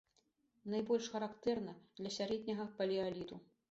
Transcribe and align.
Найбольш 0.75 1.11
характэрна 1.17 1.79
для 2.01 2.17
сярэдняга 2.19 2.71
палеаліту. 2.83 3.35